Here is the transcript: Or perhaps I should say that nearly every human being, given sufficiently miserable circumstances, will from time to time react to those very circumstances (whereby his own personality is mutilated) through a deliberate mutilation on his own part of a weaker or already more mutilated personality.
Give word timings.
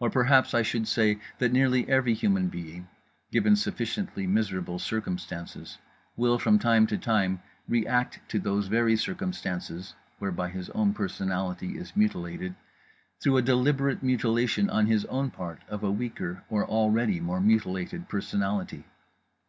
Or 0.00 0.10
perhaps 0.10 0.52
I 0.52 0.62
should 0.62 0.88
say 0.88 1.20
that 1.38 1.52
nearly 1.52 1.88
every 1.88 2.12
human 2.12 2.48
being, 2.48 2.88
given 3.30 3.54
sufficiently 3.54 4.26
miserable 4.26 4.80
circumstances, 4.80 5.78
will 6.16 6.40
from 6.40 6.58
time 6.58 6.88
to 6.88 6.98
time 6.98 7.40
react 7.68 8.18
to 8.30 8.40
those 8.40 8.66
very 8.66 8.96
circumstances 8.96 9.94
(whereby 10.18 10.48
his 10.48 10.70
own 10.70 10.92
personality 10.92 11.78
is 11.78 11.94
mutilated) 11.96 12.56
through 13.20 13.36
a 13.36 13.42
deliberate 13.42 14.02
mutilation 14.02 14.68
on 14.70 14.86
his 14.86 15.04
own 15.04 15.30
part 15.30 15.62
of 15.68 15.84
a 15.84 15.92
weaker 15.92 16.42
or 16.50 16.66
already 16.66 17.20
more 17.20 17.40
mutilated 17.40 18.08
personality. 18.08 18.82